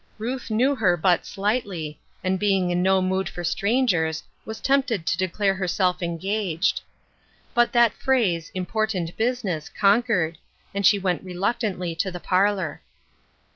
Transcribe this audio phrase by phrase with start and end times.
[0.17, 5.15] Ruth knew her but slightly, and being in no mood for strangers, was tempted to
[5.15, 6.81] declare herself engaged.
[7.53, 10.39] But that phrase" im portant business," conquered,
[10.73, 12.81] and she went reluc tantly to the parlor.